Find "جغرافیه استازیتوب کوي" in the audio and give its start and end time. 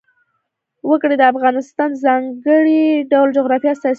3.37-3.89